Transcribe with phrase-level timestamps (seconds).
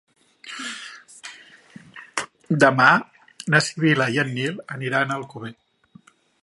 [2.65, 2.87] Demà
[3.55, 5.55] na Sibil·la i en Nil aniran a Alcover.